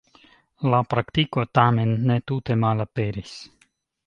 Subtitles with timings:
[0.73, 3.37] La praktiko, tamen, ne tute malaperis.